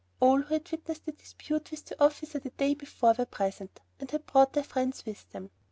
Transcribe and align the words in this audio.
All 0.19 0.41
who 0.41 0.55
had 0.55 0.71
witnessed 0.71 1.05
the 1.05 1.11
dispute 1.11 1.69
with 1.69 1.85
the 1.85 2.03
officer 2.03 2.39
the 2.39 2.49
day 2.49 2.73
before 2.73 3.13
were 3.15 3.25
present, 3.27 3.81
and 3.99 4.09
had 4.09 4.25
brought 4.25 4.53
their 4.53 4.63
friends 4.63 5.05
with 5.05 5.29
them. 5.29 5.51